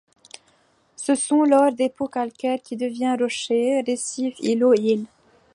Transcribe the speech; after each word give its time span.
Ce 0.95 1.13
sont 1.13 1.43
leurs 1.43 1.73
dépôts 1.73 2.07
calcaires 2.07 2.57
qui 2.59 2.75
deviennent 2.75 3.21
rochers, 3.21 3.83
récifs, 3.85 4.39
îlots, 4.39 4.73
îles. 4.73 5.05